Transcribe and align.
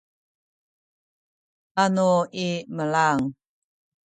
anu 1.83 2.11
imelang 2.45 3.21